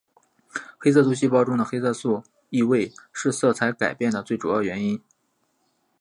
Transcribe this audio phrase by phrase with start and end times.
[0.79, 4.99] 黑色素细胞中的黑色素易位是色彩改变的最主要原因。